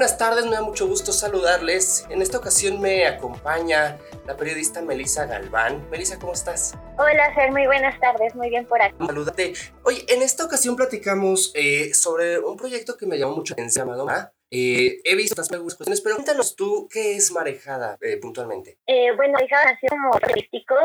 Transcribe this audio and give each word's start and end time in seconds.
buenas 0.00 0.16
tardes, 0.16 0.46
me 0.46 0.52
da 0.52 0.62
mucho 0.62 0.88
gusto 0.88 1.12
saludarles. 1.12 2.06
En 2.08 2.22
esta 2.22 2.38
ocasión 2.38 2.80
me 2.80 3.06
acompaña 3.06 3.98
la 4.26 4.34
periodista 4.34 4.80
Melisa 4.80 5.26
Galván. 5.26 5.90
Melisa, 5.90 6.18
¿cómo 6.18 6.32
estás? 6.32 6.74
Hola, 6.96 7.34
Fer, 7.34 7.52
muy 7.52 7.66
buenas 7.66 8.00
tardes, 8.00 8.34
muy 8.34 8.48
bien 8.48 8.64
por 8.64 8.80
aquí. 8.80 8.96
Saludate. 9.04 9.52
Oye, 9.84 10.06
en 10.08 10.22
esta 10.22 10.46
ocasión 10.46 10.74
platicamos 10.74 11.52
eh, 11.54 11.92
sobre 11.92 12.38
un 12.38 12.56
proyecto 12.56 12.96
que 12.96 13.04
me 13.04 13.18
llamó 13.18 13.36
mucho 13.36 13.52
la 13.52 13.56
atención, 13.56 13.88
llamado 13.88 14.06
eh, 14.50 15.00
he 15.04 15.14
visto 15.16 15.40
otras 15.40 15.48
cuestiones, 15.60 16.00
pero 16.00 16.16
cuéntanos 16.16 16.56
tú 16.56 16.88
qué 16.90 17.16
es 17.16 17.30
Marejada 17.30 17.98
eh, 18.00 18.16
puntualmente. 18.16 18.78
Eh, 18.86 19.14
bueno, 19.16 19.34
Marejada 19.34 19.68
ha 19.68 19.78
sido 19.78 19.90
como 19.90 20.18
turístico, 20.18 20.76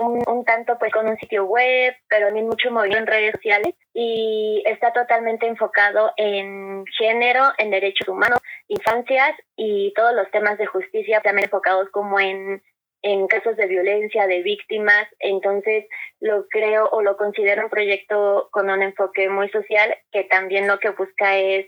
un, 0.00 0.44
tanto 0.44 0.78
pues 0.78 0.92
con 0.92 1.08
un 1.08 1.16
sitio 1.18 1.44
web, 1.44 1.94
pero 2.08 2.26
también 2.26 2.46
mucho 2.46 2.70
movimiento 2.70 2.98
en 2.98 3.06
redes 3.06 3.32
sociales 3.32 3.74
y 3.92 4.62
está 4.66 4.92
totalmente 4.92 5.46
enfocado 5.46 6.12
en 6.16 6.84
género, 6.98 7.42
en 7.58 7.70
derechos 7.70 8.08
humanos, 8.08 8.38
infancias 8.68 9.32
y 9.56 9.92
todos 9.94 10.14
los 10.14 10.30
temas 10.30 10.58
de 10.58 10.66
justicia 10.66 11.20
también 11.20 11.44
enfocados 11.44 11.88
como 11.90 12.18
en 12.18 12.62
en 13.02 13.28
casos 13.28 13.56
de 13.56 13.66
violencia, 13.66 14.26
de 14.26 14.42
víctimas, 14.42 15.08
entonces 15.20 15.86
lo 16.20 16.46
creo 16.48 16.86
o 16.90 17.00
lo 17.00 17.16
considero 17.16 17.64
un 17.64 17.70
proyecto 17.70 18.48
con 18.52 18.68
un 18.68 18.82
enfoque 18.82 19.28
muy 19.30 19.48
social 19.48 19.96
que 20.12 20.24
también 20.24 20.66
lo 20.66 20.78
que 20.78 20.90
busca 20.90 21.38
es 21.38 21.66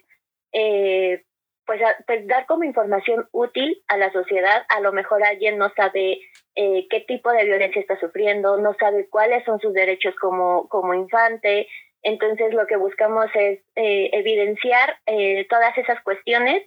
eh, 0.53 1.25
pues, 1.67 1.81
pues 2.07 2.27
dar 2.27 2.47
como 2.47 2.65
información 2.65 3.29
útil 3.33 3.83
a 3.89 3.97
la 3.97 4.13
sociedad. 4.13 4.65
A 4.69 4.81
lo 4.81 4.93
mejor 4.93 5.23
alguien 5.25 5.59
no 5.59 5.71
sabe 5.75 6.21
eh, 6.55 6.87
qué 6.91 7.01
tipo 7.01 7.31
de 7.33 7.45
violencia 7.45 7.81
está 7.81 7.99
sufriendo, 7.99 8.57
no 8.59 8.75
sabe 8.75 9.09
cuáles 9.09 9.45
son 9.45 9.59
sus 9.61 9.73
derechos 9.73 10.15
como, 10.21 10.69
como 10.69 10.95
infante. 10.95 11.69
Entonces 12.03 12.53
lo 12.53 12.67
que 12.67 12.77
buscamos 12.77 13.27
es 13.35 13.61
eh, 13.77 14.11
evidenciar 14.13 14.97
eh, 15.07 15.47
todas 15.49 15.77
esas 15.79 16.03
cuestiones 16.03 16.67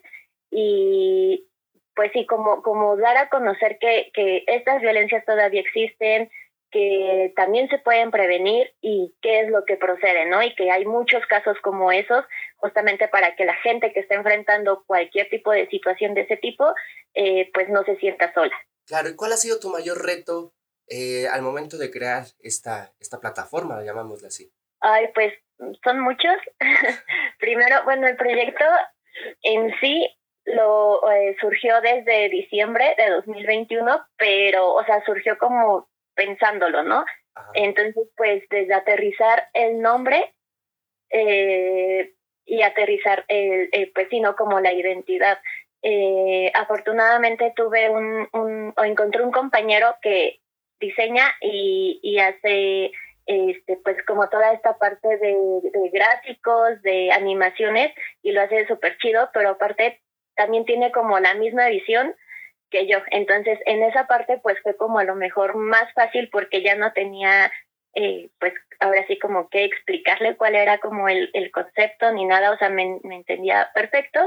y 0.50 1.46
pues 1.94 2.10
sí, 2.12 2.26
como, 2.26 2.62
como 2.62 2.96
dar 2.96 3.16
a 3.16 3.28
conocer 3.30 3.78
que, 3.78 4.10
que 4.12 4.44
estas 4.46 4.82
violencias 4.82 5.24
todavía 5.24 5.62
existen, 5.62 6.30
que 6.70 7.32
también 7.36 7.68
se 7.68 7.78
pueden 7.78 8.10
prevenir 8.10 8.74
y 8.80 9.14
qué 9.22 9.40
es 9.40 9.50
lo 9.50 9.64
que 9.64 9.76
procede, 9.76 10.26
¿no? 10.26 10.42
Y 10.42 10.54
que 10.54 10.70
hay 10.70 10.84
muchos 10.84 11.24
casos 11.26 11.56
como 11.62 11.92
esos, 11.92 12.24
justamente 12.56 13.08
para 13.08 13.36
que 13.36 13.44
la 13.44 13.54
gente 13.56 13.92
que 13.92 14.00
está 14.00 14.14
enfrentando 14.14 14.84
cualquier 14.86 15.28
tipo 15.28 15.52
de 15.52 15.68
situación 15.68 16.14
de 16.14 16.22
ese 16.22 16.36
tipo, 16.36 16.66
eh, 17.14 17.50
pues 17.54 17.68
no 17.68 17.84
se 17.84 17.96
sienta 17.96 18.32
sola. 18.34 18.54
Claro, 18.86 19.08
¿y 19.08 19.16
cuál 19.16 19.32
ha 19.32 19.36
sido 19.36 19.58
tu 19.58 19.70
mayor 19.70 20.04
reto 20.04 20.52
eh, 20.88 21.26
al 21.28 21.42
momento 21.42 21.78
de 21.78 21.90
crear 21.90 22.24
esta, 22.40 22.92
esta 23.00 23.20
plataforma, 23.20 23.82
llamámosla 23.82 24.28
así? 24.28 24.52
Ay, 24.80 25.08
pues 25.14 25.32
son 25.82 26.00
muchos. 26.00 26.36
Primero, 27.38 27.76
bueno, 27.84 28.06
el 28.06 28.16
proyecto 28.16 28.64
en 29.42 29.72
sí 29.80 30.08
lo 30.44 31.10
eh, 31.10 31.36
surgió 31.40 31.80
desde 31.80 32.28
diciembre 32.28 32.94
de 32.96 33.10
2021, 33.10 34.06
pero, 34.16 34.74
o 34.74 34.84
sea, 34.84 35.04
surgió 35.04 35.36
como 35.38 35.88
pensándolo, 36.16 36.82
¿no? 36.82 37.04
Entonces, 37.54 38.08
pues 38.16 38.42
desde 38.50 38.74
aterrizar 38.74 39.48
el 39.52 39.80
nombre 39.80 40.34
eh, 41.10 42.14
y 42.44 42.62
aterrizar 42.62 43.24
el, 43.28 43.92
pues 43.94 44.08
sí, 44.10 44.20
¿no? 44.20 44.34
Como 44.34 44.58
la 44.60 44.72
identidad. 44.72 45.38
Eh, 45.82 46.50
afortunadamente 46.54 47.52
tuve 47.54 47.90
un, 47.90 48.28
un, 48.32 48.74
o 48.76 48.84
encontré 48.84 49.22
un 49.22 49.30
compañero 49.30 49.96
que 50.02 50.40
diseña 50.80 51.32
y, 51.40 52.00
y 52.02 52.18
hace 52.18 52.90
este 53.26 53.76
pues 53.82 53.96
como 54.06 54.28
toda 54.28 54.52
esta 54.52 54.78
parte 54.78 55.08
de, 55.18 55.36
de 55.72 55.90
gráficos, 55.92 56.80
de 56.82 57.12
animaciones 57.12 57.92
y 58.22 58.32
lo 58.32 58.40
hace 58.40 58.66
súper 58.66 58.96
chido, 58.98 59.28
pero 59.34 59.50
aparte 59.50 60.00
también 60.36 60.64
tiene 60.64 60.92
como 60.92 61.18
la 61.18 61.34
misma 61.34 61.68
visión 61.68 62.14
que 62.70 62.86
yo. 62.86 62.98
Entonces, 63.10 63.58
en 63.66 63.82
esa 63.82 64.06
parte, 64.06 64.38
pues 64.42 64.58
fue 64.62 64.76
como 64.76 64.98
a 64.98 65.04
lo 65.04 65.14
mejor 65.14 65.56
más 65.56 65.92
fácil 65.94 66.28
porque 66.30 66.62
ya 66.62 66.74
no 66.74 66.92
tenía, 66.92 67.50
eh, 67.94 68.28
pues 68.38 68.54
ahora 68.80 69.04
sí 69.06 69.18
como 69.18 69.48
que 69.48 69.64
explicarle 69.64 70.36
cuál 70.36 70.54
era 70.54 70.78
como 70.78 71.08
el, 71.08 71.30
el 71.32 71.50
concepto 71.50 72.12
ni 72.12 72.24
nada, 72.24 72.50
o 72.52 72.58
sea, 72.58 72.68
me, 72.68 72.98
me 73.02 73.16
entendía 73.16 73.70
perfecto 73.74 74.20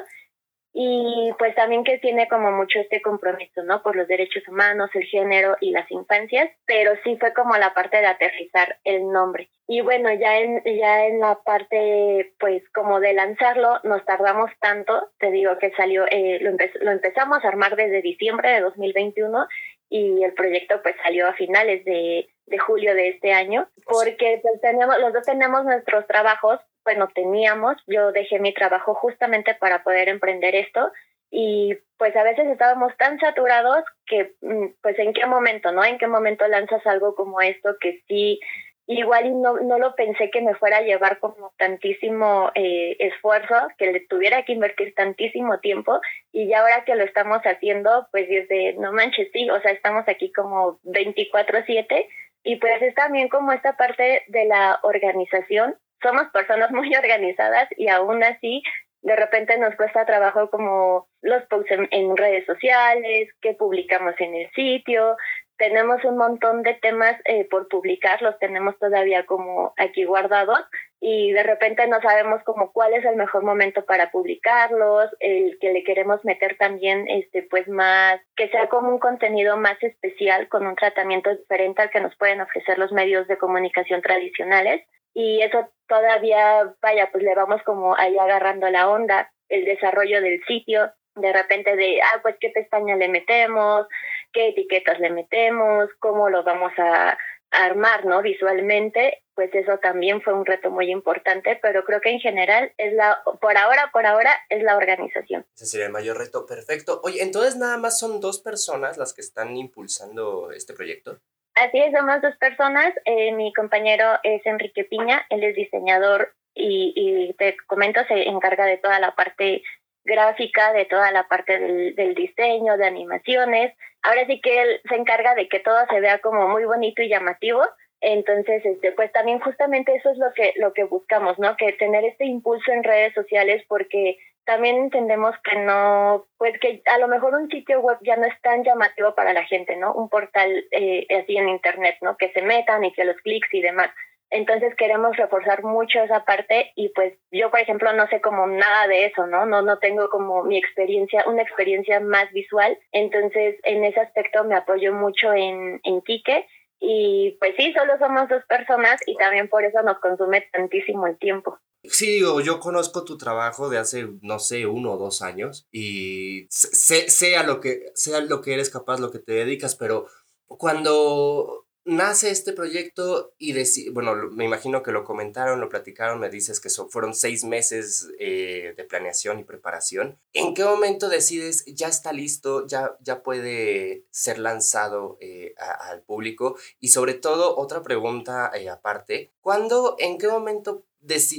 y 0.74 1.31
pues 1.40 1.56
también 1.56 1.84
que 1.84 1.97
tiene 1.97 2.28
como 2.28 2.52
mucho 2.52 2.80
este 2.80 3.02
compromiso, 3.02 3.63
¿no? 3.63 3.81
Por 3.81 3.96
los 3.96 4.07
derechos 4.07 4.47
humanos, 4.47 4.90
el 4.94 5.03
género 5.03 5.57
y 5.59 5.72
las 5.72 5.90
infancias, 5.91 6.50
pero 6.66 6.94
sí 7.03 7.18
fue 7.18 7.34
como 7.34 7.57
la 7.57 7.74
parte 7.74 7.97
de 7.97 8.06
aterrizar 8.06 8.78
el 8.84 9.12
nombre. 9.12 9.50
Y 9.68 9.81
bueno, 9.81 10.12
ya 10.13 10.38
en, 10.38 10.63
ya 10.63 11.06
en 11.06 11.19
la 11.19 11.40
parte, 11.44 12.34
pues 12.40 12.63
como 12.74 13.00
de 13.00 13.13
lanzarlo, 13.13 13.79
nos 13.84 14.06
tardamos 14.06 14.52
tanto, 14.59 15.09
te 15.19 15.31
digo 15.31 15.58
que 15.58 15.72
salió, 15.72 16.06
eh, 16.09 16.40
lo, 16.41 16.52
lo 16.52 16.91
empezamos 16.91 17.44
a 17.44 17.47
armar 17.47 17.75
desde 17.75 18.02
diciembre 18.02 18.50
de 18.52 18.62
2021 18.62 19.47
y 19.90 20.24
el 20.24 20.34
proyecto 20.34 20.81
pues 20.84 20.96
salió 21.03 21.28
a 21.28 21.34
finales 21.34 21.84
de, 21.84 22.29
de 22.46 22.58
julio 22.58 22.94
de 22.94 23.09
este 23.09 23.34
año, 23.34 23.68
porque 23.85 24.40
pues 24.41 24.62
teníamos, 24.62 25.00
los 25.00 25.13
dos 25.13 25.24
tenemos 25.24 25.63
nuestros 25.63 26.06
trabajos 26.08 26.59
bueno, 26.84 27.07
teníamos, 27.13 27.78
yo 27.88 28.12
dejé 28.12 28.40
mi 28.40 28.53
trabajo 28.53 28.94
justamente 28.95 29.56
para 29.56 29.84
poder 29.84 30.09
emprender 30.09 30.56
esto 30.56 30.91
y 31.31 31.78
pues 31.97 32.16
a 32.16 32.23
veces 32.23 32.47
estábamos 32.47 32.95
tan 32.97 33.19
saturados 33.19 33.84
que 34.06 34.34
mm, 34.41 34.67
pues 34.81 34.97
en 35.00 35.13
qué 35.13 35.25
momento, 35.25 35.72
¿no? 35.72 35.84
En 35.84 35.97
qué 35.97 36.07
momento 36.07 36.47
lanzas 36.47 36.85
algo 36.88 37.16
como 37.16 37.41
esto 37.41 37.75
que 37.79 38.01
sí, 38.07 38.40
igual 38.88 39.28
y 39.28 39.31
no, 39.31 39.57
no 39.59 39.78
lo 39.78 39.94
pensé 39.94 40.31
que 40.31 40.41
me 40.41 40.56
fuera 40.56 40.78
a 40.78 40.81
llevar 40.81 41.19
como 41.19 41.53
tantísimo 41.57 42.51
eh, 42.56 42.96
esfuerzo, 42.97 43.53
que 43.78 43.91
le 43.91 44.00
tuviera 44.00 44.44
que 44.44 44.53
invertir 44.53 44.96
tantísimo 44.96 45.59
tiempo 45.59 46.00
y 46.31 46.47
ya 46.47 46.61
ahora 46.61 46.84
que 46.85 46.96
lo 46.96 47.03
estamos 47.03 47.41
haciendo, 47.44 48.07
pues 48.11 48.28
desde, 48.28 48.73
no 48.73 48.91
manches, 48.91 49.29
sí, 49.31 49.47
o 49.51 49.61
sea, 49.61 49.72
estamos 49.72 50.07
aquí 50.07 50.31
como 50.31 50.79
24/7 50.84 52.07
y 52.44 52.56
pues 52.56 52.81
es 52.81 52.96
también 52.96 53.29
como 53.29 53.51
esta 53.51 53.78
parte 53.78 54.23
de 54.28 54.46
la 54.46 54.79
organización 54.81 55.75
somos 56.02 56.28
personas 56.32 56.72
muy 56.72 56.96
organizadas 56.96 57.68
y 57.78 57.88
aún 57.88 58.24
así 58.24 58.64
de 59.02 59.16
repente 59.16 59.58
nos 59.58 59.76
cuesta 59.76 60.06
trabajo 60.06 60.50
como 60.50 61.08
los 61.22 61.44
posts 61.44 61.72
en, 61.92 62.18
redes 62.18 62.46
sociales, 62.46 63.30
que 63.42 63.54
publicamos 63.54 64.14
en 64.20 64.36
el 64.36 64.52
sitio, 64.52 65.16
tenemos 65.58 66.04
un 66.06 66.18
montón 66.18 66.64
de 66.64 66.74
temas 66.76 67.16
eh, 67.26 67.46
por 67.50 67.68
publicar, 67.68 68.22
los 68.22 68.40
tenemos 68.40 68.78
todavía 68.80 69.26
como 69.26 69.74
aquí 69.78 70.06
guardados 70.06 70.62
y 71.02 71.32
de 71.34 71.44
repente 71.44 71.86
no 71.88 72.02
sabemos 72.02 72.42
como 72.44 72.72
cuál 72.72 72.94
es 72.94 73.06
el 73.06 73.18
mejor 73.18 73.44
momento 73.44 73.86
para 73.86 74.09
publicarlos, 74.09 75.09
el 75.20 75.58
que 75.59 75.72
le 75.72 75.84
queremos 75.84 76.24
meter 76.24 76.58
también 76.58 77.06
este 77.09 77.44
pues 77.44 77.68
más 77.68 78.22
que 78.38 78.50
sea 78.50 78.68
como 78.70 78.90
un 78.90 79.00
contenido 79.00 79.58
más 79.58 79.82
especial 79.84 80.48
con 80.48 80.66
un 80.66 80.76
tratamiento 80.76 81.30
diferente 81.36 81.82
al 81.82 81.90
que 81.90 82.02
nos 82.02 82.16
pueden 82.16 82.42
ofrecer 82.42 82.78
los 82.78 82.94
medios 82.94 83.28
de 83.28 83.38
comunicación 83.38 84.02
tradicionales 84.02 84.82
y 85.19 85.41
eso 85.41 85.69
todavía, 85.90 86.74
vaya, 86.81 87.09
pues 87.12 87.25
le 87.25 87.35
vamos 87.35 87.62
como 87.63 87.94
ahí 87.97 88.18
agarrando 88.18 88.69
la 88.69 88.90
onda, 88.90 89.30
el 89.50 89.66
desarrollo 89.66 90.22
del 90.22 90.41
sitio, 90.46 90.94
de 91.16 91.34
repente 91.34 91.75
de, 91.75 92.02
ah, 92.02 92.19
pues 92.22 92.38
qué 92.40 92.50
pestaña 92.52 92.96
le 92.96 93.09
metemos, 93.09 93.85
qué 94.31 94.47
etiquetas 94.47 94.97
le 95.02 95.09
metemos, 95.09 95.90
cómo 96.00 96.29
lo 96.29 96.44
vamos 96.44 96.72
a, 96.78 97.18
armar, 97.52 98.06
¿no? 98.06 98.22
Visualmente, 98.22 99.24
pues 99.34 99.50
eso 99.56 99.79
también 99.79 100.22
fue 100.22 100.34
un 100.34 100.46
reto 100.46 100.69
muy 100.69 100.91
importante, 100.91 101.58
pero 101.59 101.84
creo 101.84 102.00
que 102.00 102.12
en 102.12 102.19
general 102.19 102.72
es 102.78 102.94
la, 102.94 103.24
por 103.41 103.58
ahora, 103.58 103.90
por 103.91 104.06
ahora, 104.06 104.31
es 104.50 104.62
la 104.62 104.78
organización. 104.78 105.47
Ese 105.56 105.66
sería 105.66 105.88
el 105.88 105.91
mayor 105.91 106.19
reto, 106.19 106.46
perfecto. 106.46 107.02
Oye, 107.03 107.24
entonces 107.24 107.56
nada 107.56 107.78
más 107.78 107.97
son 107.97 108.22
dos 108.22 108.40
personas 108.40 109.00
las 109.00 109.16
que 109.16 109.22
están 109.22 109.58
impulsando 109.58 110.52
este 110.52 110.75
proyecto. 110.75 111.19
Así 111.56 111.80
es, 111.80 111.92
somos 111.92 112.22
dos 112.22 112.36
personas. 112.38 112.94
Eh, 113.06 113.32
mi 113.34 113.54
compañero 113.54 114.06
es 114.24 114.46
Enrique 114.46 114.86
Piña, 114.86 115.26
él 115.30 115.44
es 115.44 115.56
diseñador 115.56 116.34
y, 116.54 116.94
y, 116.96 117.34
te 117.34 117.58
comento, 117.68 118.02
se 118.08 118.28
encarga 118.28 118.66
de 118.66 118.78
toda 118.78 119.00
la 119.00 119.16
parte 119.16 119.64
gráfica, 120.03 120.73
de 120.73 120.85
toda 120.85 121.12
la 121.12 121.28
parte 121.28 121.59
del, 121.59 121.96
del, 121.96 122.16
diseño, 122.16 122.78
de 122.78 122.85
animaciones. 122.85 123.73
Ahora 124.02 124.26
sí 124.26 124.40
que 124.41 124.62
él 124.62 124.82
se 124.88 124.96
encarga 124.96 125.35
de 125.35 125.47
que 125.47 125.59
todo 125.59 125.78
se 125.90 126.00
vea 126.00 126.20
como 126.20 126.47
muy 126.47 126.66
bonito 126.66 127.02
y 127.02 127.09
llamativo. 127.09 127.62
Entonces, 128.02 128.66
este, 128.66 128.94
pues 128.94 129.12
también 129.12 129.40
justamente 129.40 129.94
eso 129.94 130.09
es 130.09 130.18
lo 130.18 130.32
que, 130.34 130.53
lo 130.56 130.73
que 130.73 130.85
buscamos, 130.85 131.38
¿no? 131.38 131.58
Que 131.58 131.73
tener 131.73 132.06
este 132.06 132.26
impulso 132.26 132.72
en 132.72 132.84
redes 132.84 133.14
sociales 133.14 133.64
porque 133.68 134.18
también 134.49 134.78
entendemos 134.78 135.35
que 135.43 135.59
no, 135.59 136.25
pues 136.40 136.59
que 136.59 136.81
a 136.87 136.97
lo 136.97 137.07
mejor 137.07 137.35
un 137.35 137.51
sitio 137.51 137.81
web 137.81 137.99
ya 138.01 138.16
no 138.16 138.25
es 138.25 138.34
tan 138.41 138.63
llamativo 138.63 139.13
para 139.13 139.31
la 139.31 139.43
gente, 139.43 139.75
¿no? 139.75 139.93
Un 139.93 140.09
portal 140.09 140.66
eh, 140.72 141.05
así 141.22 141.37
en 141.37 141.49
internet, 141.49 141.97
¿no? 142.01 142.17
Que 142.17 142.31
se 142.31 142.41
metan 142.41 142.84
y 142.84 142.91
que 142.91 143.05
los 143.05 143.16
clics 143.17 143.53
y 143.53 143.61
demás. 143.61 143.91
Entonces 144.31 144.73
queremos 144.75 145.16
reforzar 145.17 145.63
mucho 145.63 146.01
esa 146.01 146.25
parte 146.25 146.72
y 146.75 146.90
pues 146.90 147.13
yo, 147.31 147.51
por 147.51 147.59
ejemplo, 147.59 147.93
no 147.93 148.07
sé 148.07 148.22
como 148.22 148.47
nada 148.47 148.87
de 148.87 149.05
eso, 149.05 149.28
¿no? 149.28 149.46
No, 149.46 149.61
no 149.61 149.78
tengo 149.78 150.09
como 150.09 150.43
mi 150.43 150.57
experiencia, 150.57 151.25
una 151.28 151.43
experiencia 151.43 151.99
más 151.99 152.31
visual. 152.31 152.75
Entonces, 152.91 153.55
en 153.61 153.85
ese 153.85 153.99
aspecto 153.99 154.46
me 154.46 154.55
apoyo 154.55 154.93
mucho 154.93 155.31
en, 155.31 155.79
en 155.84 156.01
Kike 156.01 156.47
Y 156.79 157.37
pues 157.40 157.53
sí, 157.55 157.72
solo 157.73 157.99
somos 157.99 158.28
dos 158.29 158.43
personas 158.46 158.99
y 159.05 159.16
también 159.16 159.47
por 159.47 159.63
eso 159.63 159.84
nos 159.84 159.99
consume 159.99 160.41
tantísimo 160.51 161.05
el 161.05 161.19
tiempo. 161.19 161.59
Sí, 161.84 162.08
digo, 162.08 162.41
yo 162.41 162.59
conozco 162.59 163.03
tu 163.05 163.17
trabajo 163.17 163.70
de 163.70 163.78
hace, 163.78 164.09
no 164.22 164.40
sé, 164.40 164.66
uno 164.66 164.93
o 164.93 164.97
dos 164.97 165.22
años 165.22 165.67
y 165.72 166.46
sé, 166.49 167.09
sea 167.09 167.43
lo 167.43 167.61
que, 167.61 167.91
sea 167.96 168.20
lo 168.22 168.41
que 168.41 168.53
eres 168.53 168.70
capaz, 168.70 168.99
lo 168.99 169.11
que 169.11 169.20
te 169.20 169.34
dedicas, 169.34 169.76
pero 169.76 170.08
cuando 170.47 171.67
nace 171.90 172.29
este 172.29 172.53
proyecto 172.53 173.34
y 173.37 173.90
bueno, 173.90 174.16
me 174.31 174.46
imagino 174.46 174.84
que 174.84 174.91
lo 174.91 175.03
comentaron, 175.03 175.59
lo 175.59 175.70
platicaron, 175.70 176.20
me 176.20 176.29
dices 176.29 176.59
que 176.59 176.70
fueron 176.70 177.14
seis 177.14 177.43
meses 177.43 178.09
eh, 178.20 178.73
de 178.78 178.84
planeación 178.84 179.40
y 179.40 179.43
preparación. 179.43 180.20
¿En 180.34 180.53
qué 180.53 180.64
momento 180.64 181.09
decides 181.09 181.66
ya 181.66 181.87
está 181.87 182.14
listo, 182.14 182.67
ya, 182.67 182.96
ya 182.99 183.23
puede 183.23 184.05
ser 184.11 184.40
lanzado 184.40 185.17
eh, 185.20 185.53
al 185.58 186.03
público? 186.03 186.58
Y 186.79 186.90
sobre 186.90 187.16
todo, 187.16 187.58
otra 187.58 187.82
pregunta 187.82 188.52
eh, 188.53 188.70
aparte, 188.70 189.32
¿cuándo, 189.41 189.96
en 189.99 190.17
qué 190.17 190.28
momento 190.28 190.85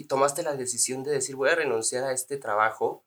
tomaste 0.08 0.42
la 0.42 0.54
decisión 0.54 1.02
de 1.04 1.12
decir 1.12 1.36
voy 1.36 1.50
a 1.50 1.54
renunciar 1.54 2.04
a 2.04 2.12
este 2.12 2.36
trabajo 2.38 3.04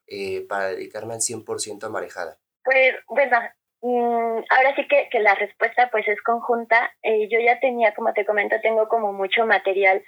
para 0.48 0.68
dedicarme 0.68 1.14
al 1.14 1.22
100% 1.22 1.84
a 1.84 1.90
marejada? 1.90 2.38
Pues, 2.64 2.94
bueno, 3.08 3.38
Mm, 3.86 4.40
ahora 4.50 4.74
sí 4.78 4.88
que, 4.88 5.10
que, 5.12 5.20
la 5.20 5.36
respuesta 5.36 5.90
pues 5.92 6.08
es 6.08 6.22
conjunta. 6.22 6.94
Eh, 7.04 7.28
yo 7.30 7.38
ya 7.42 7.60
tenía, 7.60 7.94
como 7.94 8.14
te 8.14 8.26
comento, 8.26 8.56
tengo 8.62 8.88
como 8.88 9.12
mucho 9.12 9.46
material, 9.46 10.02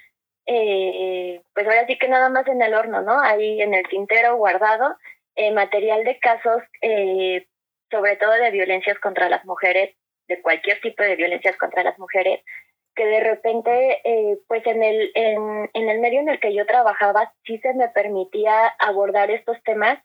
eh, 0.45 1.41
pues 1.53 1.67
ahora 1.67 1.85
sí 1.85 1.97
que 1.97 2.07
nada 2.07 2.29
más 2.29 2.47
en 2.47 2.61
el 2.61 2.73
horno, 2.73 3.01
¿no? 3.01 3.19
Ahí 3.19 3.61
en 3.61 3.73
el 3.73 3.85
tintero 3.89 4.37
guardado, 4.37 4.95
eh, 5.35 5.51
material 5.51 6.05
de 6.05 6.17
casos, 6.19 6.63
sobre 7.91 8.15
todo 8.15 8.31
de 8.31 8.51
violencias 8.51 8.97
contra 8.99 9.27
las 9.27 9.43
mujeres, 9.43 9.93
de 10.29 10.41
cualquier 10.41 10.79
tipo 10.79 11.03
de 11.03 11.17
violencias 11.17 11.57
contra 11.57 11.83
las 11.83 11.99
mujeres, 11.99 12.41
que 12.95 13.05
de 13.05 13.19
repente, 13.19 14.01
pues 14.47 14.65
en 14.65 14.81
el, 14.81 15.11
en, 15.15 15.69
en 15.73 15.89
el 15.89 15.99
medio 15.99 16.19
en 16.19 16.29
el 16.29 16.39
que 16.39 16.53
yo 16.53 16.65
trabajaba, 16.65 17.33
sí 17.45 17.57
se 17.59 17.73
me 17.73 17.89
permitía 17.89 18.67
abordar 18.79 19.31
estos 19.31 19.61
temas 19.63 19.99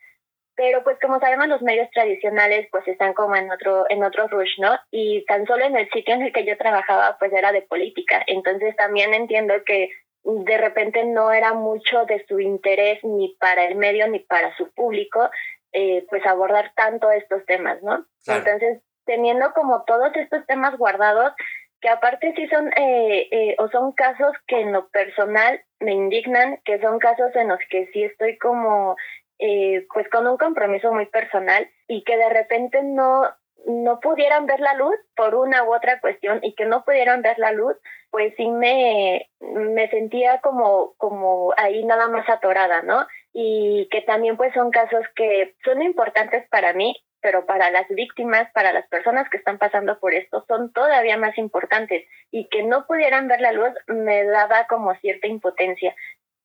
pero 0.61 0.85
pues 0.85 0.99
como 1.01 1.19
sabemos 1.21 1.49
los 1.49 1.63
medios 1.63 1.91
tradicionales 1.91 2.69
pues 2.71 2.87
están 2.87 3.15
como 3.15 3.35
en 3.35 3.51
otro 3.51 3.87
en 3.89 4.05
otro 4.05 4.29
rush, 4.29 4.59
¿no? 4.59 4.79
Y 4.91 5.25
tan 5.25 5.47
solo 5.47 5.65
en 5.65 5.75
el 5.75 5.89
sitio 5.89 6.15
en 6.15 6.21
el 6.21 6.35
que 6.35 6.45
yo 6.45 6.59
trabajaba 6.59 7.17
pues 7.19 7.33
era 7.33 7.51
de 7.51 7.63
política, 7.63 8.23
entonces 8.27 8.77
también 8.77 9.15
entiendo 9.15 9.55
que 9.65 9.89
de 10.23 10.59
repente 10.59 11.03
no 11.07 11.33
era 11.33 11.55
mucho 11.55 12.05
de 12.05 12.27
su 12.27 12.41
interés 12.41 13.03
ni 13.03 13.35
para 13.41 13.65
el 13.65 13.77
medio 13.77 14.07
ni 14.09 14.19
para 14.19 14.55
su 14.59 14.71
público 14.73 15.31
eh, 15.73 16.05
pues 16.11 16.27
abordar 16.27 16.73
tanto 16.77 17.11
estos 17.11 17.43
temas, 17.47 17.83
¿no? 17.83 18.05
Entonces 18.27 18.83
teniendo 19.07 19.55
como 19.55 19.85
todos 19.85 20.15
estos 20.15 20.45
temas 20.47 20.77
guardados 20.77 21.33
que 21.81 21.89
aparte 21.89 22.33
sí 22.37 22.47
son 22.49 22.69
eh, 22.77 23.29
eh, 23.31 23.57
o 23.59 23.69
son 23.69 23.93
casos 23.93 24.37
que 24.47 24.61
en 24.61 24.73
lo 24.73 24.89
personal 24.89 25.61
me 25.81 25.93
indignan, 25.93 26.59
que 26.65 26.81
son 26.81 26.99
casos 26.99 27.35
en 27.35 27.49
los 27.49 27.59
que 27.71 27.87
sí 27.93 28.05
estoy 28.05 28.37
como 28.39 28.97
eh, 29.39 29.87
pues 29.93 30.09
con 30.11 30.27
un 30.27 30.37
compromiso 30.37 30.93
muy 30.93 31.07
personal 31.07 31.69
y 31.89 32.05
que 32.05 32.17
de 32.17 32.29
repente 32.29 32.83
no, 32.83 33.23
no 33.67 34.01
pudieran 34.01 34.45
ver 34.45 34.61
la 34.61 34.75
luz 34.75 34.95
por 35.17 35.35
una 35.35 35.65
u 35.65 35.75
otra 35.75 36.01
cuestión 36.01 36.41
y 36.43 36.55
que 36.55 36.67
no 36.67 36.85
pudieran 36.85 37.23
ver 37.23 37.39
la 37.39 37.53
luz, 37.53 37.77
pues 38.11 38.35
sí 38.37 38.49
me, 38.51 39.31
me 39.41 39.89
sentía 39.89 40.41
como, 40.43 40.95
como 40.99 41.55
ahí 41.57 41.85
nada 41.85 42.09
más 42.09 42.29
atorada, 42.29 42.83
¿no? 42.83 43.07
Y 43.33 43.89
que 43.91 44.03
también 44.03 44.37
pues 44.37 44.53
son 44.53 44.71
casos 44.71 45.07
que 45.17 45.55
son 45.65 45.81
importantes 45.81 46.47
para 46.51 46.75
mí, 46.75 46.95
pero 47.21 47.47
para 47.47 47.71
las 47.71 47.89
víctimas, 47.89 48.51
para 48.53 48.73
las 48.73 48.87
personas 48.89 49.29
que 49.29 49.37
están 49.37 49.59
pasando 49.59 49.99
por 49.99 50.15
esto, 50.15 50.45
son 50.49 50.73
todavía 50.73 51.17
más 51.17 51.37
importantes 51.39 52.07
y 52.31 52.49
que 52.49 52.63
no 52.63 52.87
pudieran 52.87 53.29
ver 53.29 53.41
la 53.41 53.53
luz 53.53 53.71
me 53.87 54.25
daba 54.25 54.67
como 54.67 54.95
cierta 54.97 55.27
impotencia. 55.27 55.95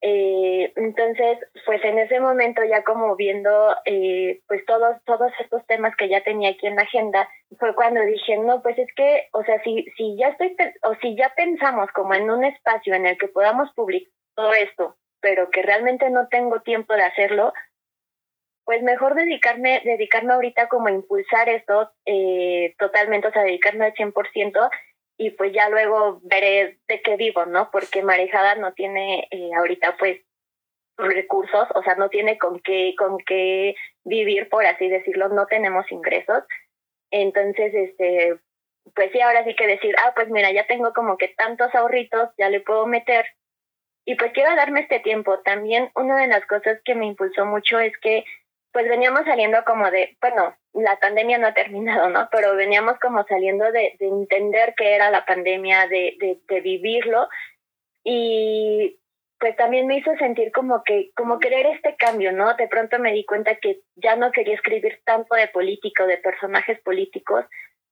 Eh, 0.01 0.71
entonces, 0.75 1.39
pues 1.65 1.83
en 1.83 1.97
ese 1.97 2.19
momento 2.19 2.61
ya 2.63 2.83
como 2.83 3.15
viendo 3.15 3.75
eh, 3.85 4.41
pues 4.47 4.63
todos, 4.65 4.97
todos 5.05 5.31
estos 5.39 5.65
temas 5.65 5.95
que 5.95 6.09
ya 6.09 6.21
tenía 6.21 6.51
aquí 6.51 6.67
en 6.67 6.75
la 6.75 6.83
agenda, 6.83 7.27
fue 7.57 7.73
cuando 7.73 8.01
dije, 8.01 8.37
no, 8.37 8.61
pues 8.61 8.77
es 8.77 8.93
que, 8.95 9.27
o 9.31 9.43
sea, 9.43 9.61
si, 9.63 9.85
si 9.97 10.15
ya 10.17 10.27
estoy, 10.27 10.55
o 10.83 10.93
si 11.01 11.15
ya 11.15 11.33
pensamos 11.35 11.89
como 11.91 12.13
en 12.13 12.29
un 12.29 12.43
espacio 12.43 12.93
en 12.93 13.07
el 13.07 13.17
que 13.17 13.29
podamos 13.29 13.71
publicar 13.73 14.11
todo 14.35 14.53
esto, 14.53 14.95
pero 15.21 15.49
que 15.49 15.63
realmente 15.63 16.09
no 16.11 16.27
tengo 16.27 16.61
tiempo 16.61 16.93
de 16.93 17.01
hacerlo, 17.01 17.51
pues 18.65 18.81
mejor 18.81 19.15
dedicarme, 19.15 19.81
dedicarme 19.85 20.33
ahorita 20.33 20.67
como 20.67 20.87
a 20.87 20.91
impulsar 20.91 21.47
esto 21.49 21.91
eh, 22.05 22.75
totalmente, 22.79 23.27
o 23.27 23.31
sea, 23.31 23.43
dedicarme 23.43 23.85
al 23.85 23.93
100% 23.93 24.69
y 25.17 25.29
pues 25.31 25.53
ya 25.53 25.69
luego 25.69 26.19
veré 26.23 26.79
de 26.87 27.01
qué 27.01 27.15
vivo, 27.15 27.45
¿no? 27.45 27.69
Porque 27.71 28.03
Marejada 28.03 28.55
no 28.55 28.73
tiene 28.73 29.27
eh, 29.31 29.51
ahorita 29.55 29.95
pues 29.97 30.19
recursos, 30.97 31.67
o 31.75 31.83
sea, 31.83 31.95
no 31.95 32.09
tiene 32.09 32.37
con 32.37 32.59
qué, 32.59 32.95
con 32.97 33.17
qué 33.19 33.75
vivir, 34.03 34.49
por 34.49 34.65
así 34.65 34.87
decirlo, 34.87 35.29
no 35.29 35.45
tenemos 35.45 35.89
ingresos. 35.91 36.43
Entonces, 37.11 37.73
este, 37.73 38.39
pues 38.93 39.11
sí, 39.11 39.21
ahora 39.21 39.43
sí 39.45 39.55
que 39.55 39.67
decir, 39.67 39.95
ah, 40.03 40.13
pues 40.15 40.29
mira, 40.29 40.51
ya 40.51 40.65
tengo 40.67 40.93
como 40.93 41.17
que 41.17 41.29
tantos 41.29 41.73
ahorritos, 41.75 42.29
ya 42.37 42.49
le 42.49 42.61
puedo 42.61 42.87
meter. 42.87 43.25
Y 44.05 44.15
pues 44.15 44.31
quiero 44.33 44.55
darme 44.55 44.81
este 44.81 44.99
tiempo. 44.99 45.39
También 45.39 45.89
una 45.95 46.17
de 46.17 46.27
las 46.27 46.45
cosas 46.45 46.79
que 46.83 46.95
me 46.95 47.07
impulsó 47.07 47.45
mucho 47.45 47.79
es 47.79 47.97
que 47.97 48.23
pues 48.75 48.89
veníamos 48.89 49.23
saliendo 49.23 49.63
como 49.63 49.89
de, 49.89 50.17
bueno, 50.19 50.53
la 50.73 50.99
pandemia 50.99 51.37
no 51.37 51.47
ha 51.47 51.53
terminado, 51.53 52.09
¿no? 52.09 52.27
Pero 52.29 52.57
veníamos 52.57 52.99
como 52.99 53.23
saliendo 53.23 53.71
de, 53.71 53.95
entender 54.01 54.73
qué 54.75 54.95
era 54.95 55.09
la 55.09 55.23
pandemia, 55.23 55.87
de, 55.87 56.17
de, 56.45 56.59
vivirlo. 56.59 57.29
Y 58.03 58.99
pues 59.39 59.55
también 59.55 59.87
me 59.87 59.99
hizo 59.99 60.13
sentir 60.17 60.51
como 60.51 60.83
que, 60.83 61.11
como 61.15 61.39
querer 61.39 61.67
este 61.67 61.95
cambio, 61.95 62.33
¿no? 62.33 62.53
De 62.55 62.67
pronto 62.67 62.99
me 62.99 63.13
di 63.13 63.23
cuenta 63.23 63.55
que 63.55 63.79
ya 63.95 64.17
no 64.17 64.33
quería 64.33 64.55
escribir 64.55 64.99
tanto 65.05 65.35
de 65.35 65.47
política 65.47 66.03
o 66.03 66.07
de 66.07 66.17
personajes 66.17 66.77
políticos, 66.81 67.45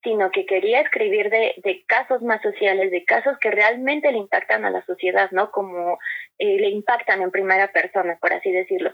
sino 0.03 0.31
que 0.31 0.45
quería 0.45 0.81
escribir 0.81 1.29
de, 1.29 1.53
de 1.63 1.85
casos 1.85 2.21
más 2.23 2.41
sociales, 2.41 2.91
de 2.91 3.05
casos 3.05 3.37
que 3.39 3.51
realmente 3.51 4.11
le 4.11 4.17
impactan 4.17 4.65
a 4.65 4.69
la 4.69 4.85
sociedad, 4.85 5.31
¿no? 5.31 5.49
Como 5.49 5.97
eh, 6.39 6.57
le 6.59 6.67
impactan 6.67 7.21
en 7.21 7.31
primera 7.31 7.71
persona, 7.71 8.17
por 8.19 8.33
así 8.33 8.51
decirlo. 8.51 8.91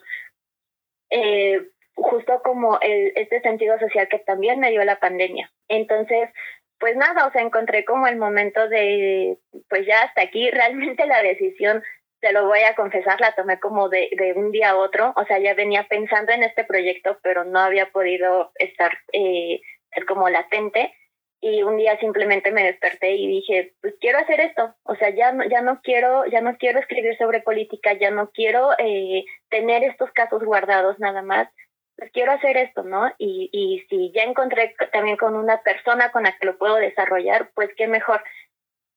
Eh, 1.09 1.59
justo 2.01 2.41
como 2.43 2.79
el, 2.81 3.13
este 3.15 3.41
sentido 3.41 3.77
social 3.79 4.07
que 4.07 4.19
también 4.19 4.59
me 4.59 4.71
dio 4.71 4.83
la 4.83 4.99
pandemia. 4.99 5.51
Entonces, 5.67 6.29
pues 6.79 6.95
nada, 6.95 7.27
o 7.27 7.31
sea, 7.31 7.41
encontré 7.41 7.85
como 7.85 8.07
el 8.07 8.17
momento 8.17 8.67
de, 8.69 9.37
pues 9.69 9.85
ya 9.85 10.03
hasta 10.03 10.21
aquí, 10.21 10.49
realmente 10.51 11.05
la 11.05 11.21
decisión, 11.21 11.83
te 12.21 12.33
lo 12.33 12.47
voy 12.47 12.59
a 12.61 12.75
confesar, 12.75 13.19
la 13.21 13.33
tomé 13.33 13.59
como 13.59 13.87
de, 13.87 14.09
un 14.35 14.51
día 14.51 14.71
a 14.71 14.77
otro, 14.77 15.13
o 15.15 15.25
sea, 15.25 15.39
ya 15.39 15.53
venía 15.53 15.87
pensando 15.87 16.31
en 16.33 16.43
este 16.43 16.65
proyecto, 16.65 17.17
pero 17.23 17.45
no 17.45 17.59
había 17.59 17.91
podido 17.91 18.51
estar, 18.55 18.97
eh, 19.13 19.61
como 20.07 20.29
latente, 20.29 20.93
y 21.41 21.63
un 21.63 21.77
día 21.77 21.97
simplemente 21.99 22.51
me 22.51 22.65
desperté 22.65 23.15
y 23.15 23.27
dije, 23.27 23.73
pues 23.81 23.95
quiero 24.01 24.19
hacer 24.19 24.41
esto, 24.41 24.75
o 24.83 24.95
sea, 24.95 25.09
ya 25.11 25.31
no, 25.31 25.47
ya 25.47 25.61
no 25.61 25.79
quiero, 25.81 26.25
ya 26.25 26.41
no 26.41 26.57
quiero 26.57 26.79
escribir 26.79 27.17
sobre 27.17 27.41
política, 27.41 27.93
ya 27.93 28.11
no 28.11 28.31
quiero 28.31 28.71
eh, 28.77 29.23
tener 29.49 29.83
estos 29.83 30.11
casos 30.11 30.43
guardados 30.43 30.99
nada 30.99 31.21
más, 31.21 31.47
pues 31.99 32.11
quiero 32.13 32.31
hacer 32.31 32.55
esto, 32.55 32.83
¿no? 32.83 33.11
Y, 33.17 33.49
y 33.51 33.85
si 33.89 34.11
ya 34.13 34.23
encontré 34.23 34.73
también 34.93 35.17
con 35.17 35.35
una 35.35 35.61
persona 35.61 36.11
con 36.11 36.23
la 36.23 36.37
que 36.37 36.45
lo 36.45 36.57
puedo 36.57 36.75
desarrollar, 36.75 37.51
pues 37.53 37.69
qué 37.75 37.87
mejor. 37.87 38.23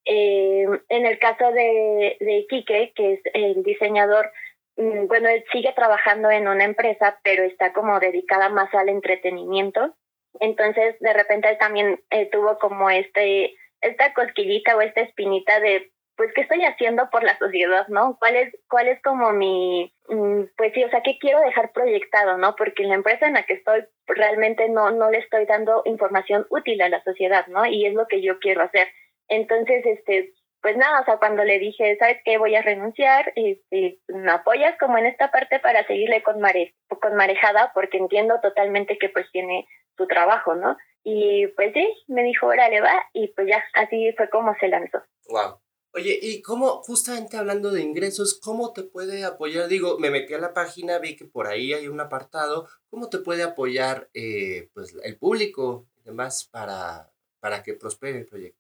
Eh, 0.04 0.66
en 0.88 1.06
el 1.06 1.18
caso 1.18 1.50
de, 1.52 2.16
de 2.21 2.47
Quique, 2.49 2.92
que 2.94 3.14
es 3.14 3.21
el 3.35 3.62
diseñador, 3.64 4.30
mm, 4.76 5.06
bueno, 5.09 5.28
él 5.28 5.44
sigue 5.50 5.73
trabajando 5.73 6.30
en 6.30 6.47
una 6.47 6.64
empresa, 6.64 7.18
pero 7.25 7.42
está 7.42 7.73
como 7.73 7.99
dedicada 7.99 8.49
más 8.49 8.73
al 8.73 8.88
entretenimiento. 8.88 9.97
Entonces, 10.38 10.97
de 11.00 11.12
repente 11.12 11.50
él 11.50 11.59
también 11.59 12.00
eh, 12.11 12.26
tuvo 12.30 12.59
como 12.59 12.88
este, 12.88 13.54
esta 13.80 14.14
cosquillita 14.14 14.76
o 14.76 14.80
esta 14.80 15.00
espinita 15.00 15.59
de, 15.59 15.90
pues, 16.23 16.35
¿qué 16.35 16.43
estoy 16.43 16.64
haciendo 16.64 17.11
por 17.11 17.25
la 17.25 17.37
sociedad, 17.37 17.88
no? 17.88 18.17
¿Cuál 18.21 18.37
es, 18.37 18.55
cuál 18.69 18.87
es 18.87 19.02
como 19.02 19.33
mi, 19.33 19.93
mm, 20.09 20.43
pues 20.57 20.73
sí, 20.73 20.85
o 20.85 20.88
sea, 20.88 21.02
qué 21.02 21.19
quiero 21.19 21.41
dejar 21.41 21.73
proyectado, 21.73 22.38
no? 22.38 22.55
Porque 22.55 22.85
en 22.85 22.91
la 22.91 22.95
empresa 22.95 23.26
en 23.26 23.35
la 23.35 23.43
que 23.43 23.55
estoy 23.55 23.85
realmente 24.07 24.69
no, 24.69 24.93
no 24.93 25.11
le 25.11 25.19
estoy 25.19 25.47
dando 25.47 25.83
información 25.85 26.47
útil 26.49 26.81
a 26.81 26.88
la 26.88 27.02
sociedad, 27.02 27.49
¿no? 27.49 27.67
Y 27.67 27.87
es 27.87 27.95
lo 27.95 28.07
que 28.07 28.23
yo 28.23 28.38
quiero 28.38 28.62
hacer. 28.62 28.87
Entonces, 29.26 29.85
este, 29.85 30.33
pues 30.61 30.76
nada, 30.76 31.00
o 31.00 31.05
sea, 31.05 31.17
cuando 31.17 31.43
le 31.43 31.59
dije, 31.59 31.97
¿sabes 31.99 32.19
qué? 32.25 32.38
Voy 32.38 32.55
a 32.55 32.62
renunciar, 32.62 33.33
este, 33.35 33.99
¿me 34.07 34.31
apoyas 34.31 34.79
como 34.79 34.99
en 34.99 35.07
esta 35.07 35.33
parte 35.33 35.59
para 35.59 35.85
seguirle 35.88 36.23
con, 36.23 36.38
mare, 36.38 36.76
con 37.00 37.17
marejada? 37.17 37.73
Porque 37.75 37.99
entiendo 37.99 38.38
totalmente 38.41 38.97
que 38.97 39.09
pues 39.09 39.26
tiene 39.33 39.67
su 39.97 40.07
trabajo, 40.07 40.55
¿no? 40.55 40.76
Y 41.02 41.49
pues 41.57 41.73
sí, 41.73 41.93
me 42.07 42.23
dijo, 42.23 42.47
órale, 42.47 42.81
va, 42.81 42.95
y 43.12 43.26
pues 43.35 43.49
ya, 43.49 43.64
así 43.75 44.12
fue 44.17 44.31
como 44.31 44.55
se 44.61 44.69
lanzó. 44.69 45.02
Wow. 45.29 45.59
Oye, 45.95 46.19
y 46.23 46.41
cómo, 46.41 46.83
justamente 46.83 47.37
hablando 47.37 47.71
de 47.71 47.83
ingresos, 47.83 48.41
¿cómo 48.43 48.73
te 48.73 48.83
puede 48.83 49.25
apoyar? 49.25 49.69
Digo, 49.69 49.99
me 49.99 50.11
metí 50.11 50.33
a 50.33 50.39
la 50.39 50.55
página, 50.55 50.99
vi 50.99 51.17
que 51.17 51.27
por 51.27 51.47
ahí 51.47 51.75
hay 51.75 51.87
un 51.87 52.01
apartado. 52.01 52.67
¿Cómo 52.89 53.11
te 53.11 53.19
puede 53.19 53.43
apoyar 53.43 54.09
eh, 54.15 54.71
pues, 54.73 54.97
el 55.05 55.19
público 55.19 55.87
y 55.99 56.05
demás 56.05 56.49
para, 56.51 57.11
para 57.41 57.63
que 57.63 57.75
prospere 57.75 58.19
el 58.19 58.27
proyecto? 58.27 58.59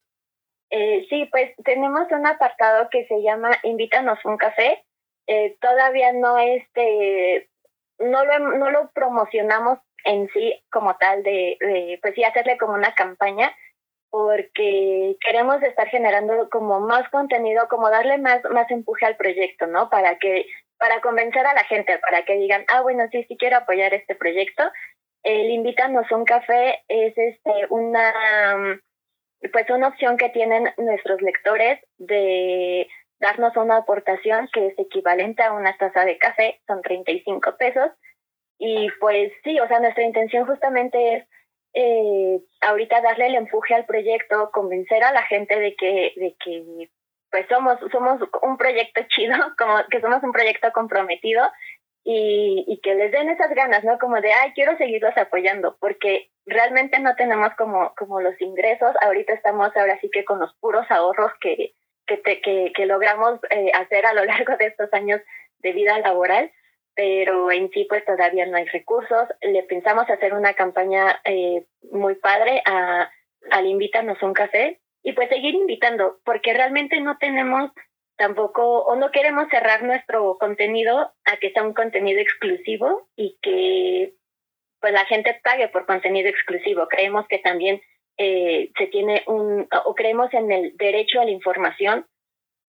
Eh, 0.68 1.06
sí, 1.08 1.26
pues 1.30 1.52
tenemos 1.64 2.06
un 2.10 2.26
apartado 2.26 2.88
que 2.90 3.06
se 3.06 3.22
llama 3.22 3.50
Invítanos 3.62 4.18
un 4.24 4.36
café. 4.36 4.84
Eh, 5.26 5.56
todavía 5.60 6.12
no 6.12 6.38
este 6.38 7.48
no 7.98 8.24
lo, 8.24 8.38
no 8.58 8.70
lo 8.70 8.90
promocionamos 8.92 9.78
en 10.04 10.28
sí 10.30 10.60
como 10.70 10.96
tal 10.96 11.22
de, 11.22 11.56
de, 11.60 11.98
pues 12.02 12.14
sí 12.14 12.24
hacerle 12.24 12.58
como 12.58 12.74
una 12.74 12.94
campaña 12.94 13.54
porque 14.12 15.16
queremos 15.24 15.62
estar 15.62 15.88
generando 15.88 16.50
como 16.50 16.80
más 16.80 17.08
contenido, 17.08 17.66
como 17.68 17.88
darle 17.88 18.18
más, 18.18 18.42
más 18.50 18.70
empuje 18.70 19.06
al 19.06 19.16
proyecto, 19.16 19.66
¿no? 19.66 19.88
Para 19.88 20.18
que, 20.18 20.44
para 20.76 21.00
convencer 21.00 21.46
a 21.46 21.54
la 21.54 21.64
gente, 21.64 21.98
para 21.98 22.22
que 22.26 22.36
digan, 22.36 22.62
ah, 22.68 22.82
bueno, 22.82 23.04
sí, 23.10 23.24
sí 23.26 23.38
quiero 23.38 23.56
apoyar 23.56 23.94
este 23.94 24.14
proyecto. 24.14 24.64
El 25.22 25.50
invítanos 25.50 26.12
un 26.12 26.26
café 26.26 26.82
es 26.88 27.16
este 27.16 27.52
una 27.70 28.12
pues 29.50 29.70
una 29.70 29.88
opción 29.88 30.18
que 30.18 30.28
tienen 30.28 30.68
nuestros 30.76 31.22
lectores 31.22 31.80
de 31.96 32.86
darnos 33.18 33.56
una 33.56 33.78
aportación 33.78 34.46
que 34.52 34.66
es 34.66 34.78
equivalente 34.78 35.42
a 35.42 35.54
una 35.54 35.74
taza 35.78 36.04
de 36.04 36.18
café, 36.18 36.60
son 36.66 36.82
35 36.82 37.56
pesos. 37.56 37.90
Y 38.58 38.90
pues 39.00 39.32
sí, 39.42 39.58
o 39.58 39.66
sea, 39.68 39.80
nuestra 39.80 40.04
intención 40.04 40.46
justamente 40.46 41.16
es 41.16 41.28
eh, 41.74 42.40
ahorita 42.60 43.00
darle 43.00 43.26
el 43.26 43.34
empuje 43.34 43.74
al 43.74 43.86
proyecto, 43.86 44.50
convencer 44.52 45.02
a 45.04 45.12
la 45.12 45.22
gente 45.22 45.58
de 45.58 45.74
que, 45.74 46.12
de 46.16 46.36
que 46.44 46.90
pues 47.30 47.46
somos, 47.48 47.78
somos 47.90 48.20
un 48.42 48.56
proyecto 48.58 49.00
chido, 49.08 49.34
como 49.58 49.78
que 49.90 50.00
somos 50.00 50.22
un 50.22 50.32
proyecto 50.32 50.70
comprometido 50.72 51.42
y, 52.04 52.64
y 52.66 52.80
que 52.80 52.94
les 52.94 53.12
den 53.12 53.30
esas 53.30 53.50
ganas, 53.54 53.84
¿no? 53.84 53.98
Como 53.98 54.20
de, 54.20 54.32
ay, 54.32 54.52
quiero 54.54 54.76
seguirlos 54.76 55.16
apoyando, 55.16 55.76
porque 55.80 56.30
realmente 56.46 56.98
no 56.98 57.14
tenemos 57.16 57.54
como, 57.56 57.94
como 57.96 58.20
los 58.20 58.38
ingresos, 58.40 58.94
ahorita 59.00 59.32
estamos 59.32 59.74
ahora 59.76 59.98
sí 60.00 60.10
que 60.10 60.24
con 60.24 60.40
los 60.40 60.54
puros 60.56 60.84
ahorros 60.90 61.32
que, 61.40 61.72
que, 62.06 62.20
que, 62.20 62.72
que 62.74 62.86
logramos 62.86 63.40
eh, 63.50 63.70
hacer 63.74 64.04
a 64.06 64.14
lo 64.14 64.24
largo 64.26 64.56
de 64.56 64.66
estos 64.66 64.92
años 64.92 65.20
de 65.60 65.72
vida 65.72 65.98
laboral, 66.00 66.50
pero 66.94 67.50
en 67.50 67.70
sí 67.70 67.86
pues 67.88 68.04
todavía 68.04 68.46
no 68.46 68.56
hay 68.56 68.66
recursos. 68.66 69.28
Le 69.40 69.62
pensamos 69.64 70.08
hacer 70.10 70.34
una 70.34 70.54
campaña 70.54 71.20
eh, 71.24 71.66
muy 71.90 72.14
padre 72.16 72.62
a, 72.66 73.10
al 73.50 73.66
Invítanos 73.66 74.22
un 74.22 74.34
café 74.34 74.80
y 75.02 75.12
pues 75.12 75.28
seguir 75.28 75.54
invitando, 75.54 76.20
porque 76.24 76.54
realmente 76.54 77.00
no 77.00 77.18
tenemos 77.18 77.70
tampoco 78.16 78.84
o 78.84 78.94
no 78.96 79.10
queremos 79.10 79.48
cerrar 79.50 79.82
nuestro 79.82 80.36
contenido 80.38 81.12
a 81.24 81.36
que 81.38 81.50
sea 81.50 81.64
un 81.64 81.74
contenido 81.74 82.20
exclusivo 82.20 83.08
y 83.16 83.36
que 83.42 84.14
pues 84.80 84.92
la 84.92 85.04
gente 85.06 85.40
pague 85.42 85.68
por 85.68 85.86
contenido 85.86 86.28
exclusivo. 86.28 86.86
Creemos 86.88 87.26
que 87.28 87.38
también 87.38 87.80
eh, 88.18 88.70
se 88.76 88.86
tiene 88.88 89.22
un, 89.26 89.66
o 89.84 89.94
creemos 89.94 90.32
en 90.34 90.52
el 90.52 90.76
derecho 90.76 91.20
a 91.20 91.24
la 91.24 91.30
información 91.30 92.06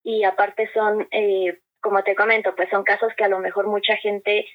y 0.03 0.23
aparte 0.23 0.69
son 0.73 1.07
eh, 1.11 1.59
como 1.83 2.01
te 2.01 2.15
comento, 2.15 2.55
pues 2.55 2.69
son 2.69 2.83
casos 2.83 3.13
que 3.15 3.25
a 3.25 3.27
lo 3.27 3.39
mejor 3.39 3.67
mucha 3.67 3.95
gente 3.97 4.47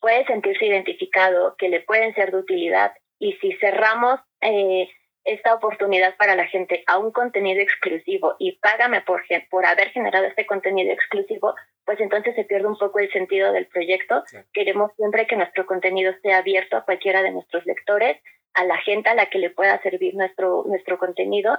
puede 0.00 0.24
sentirse 0.26 0.64
identificado, 0.64 1.56
que 1.58 1.68
le 1.68 1.80
pueden 1.80 2.14
ser 2.14 2.30
de 2.30 2.38
utilidad. 2.38 2.92
Y 3.18 3.32
si 3.34 3.52
cerramos 3.54 4.20
eh, 4.40 4.88
esta 5.24 5.54
oportunidad 5.54 6.16
para 6.16 6.36
la 6.36 6.46
gente 6.46 6.84
a 6.86 6.98
un 6.98 7.10
contenido 7.10 7.60
exclusivo 7.60 8.36
y 8.38 8.58
págame 8.60 9.00
por, 9.02 9.22
por 9.50 9.66
haber 9.66 9.90
generado 9.90 10.24
este 10.26 10.46
contenido 10.46 10.92
exclusivo, 10.92 11.54
pues 11.84 12.00
entonces 12.00 12.34
se 12.36 12.44
pierde 12.44 12.68
un 12.68 12.78
poco 12.78 13.00
el 13.00 13.10
sentido 13.10 13.52
del 13.52 13.66
proyecto. 13.66 14.22
Queremos 14.52 14.92
siempre 14.96 15.26
que 15.26 15.36
nuestro 15.36 15.66
contenido 15.66 16.12
esté 16.12 16.32
abierto 16.32 16.76
a 16.76 16.84
cualquiera 16.84 17.22
de 17.22 17.32
nuestros 17.32 17.66
lectores, 17.66 18.18
a 18.54 18.64
la 18.64 18.78
gente 18.78 19.08
a 19.08 19.14
la 19.14 19.26
que 19.26 19.38
le 19.38 19.50
pueda 19.50 19.82
servir 19.82 20.14
nuestro, 20.14 20.64
nuestro 20.66 20.96
contenido. 20.96 21.58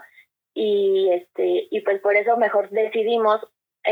Y, 0.53 1.09
este, 1.11 1.67
y 1.69 1.81
pues 1.81 1.99
por 1.99 2.15
eso 2.15 2.37
mejor 2.37 2.69
decidimos 2.69 3.41